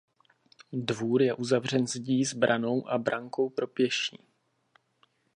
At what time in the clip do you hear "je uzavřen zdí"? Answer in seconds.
1.21-2.25